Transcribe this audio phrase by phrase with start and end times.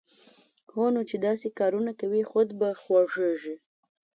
[0.73, 3.55] هونو چې داسې کارونه کوی، خود به خوږېږې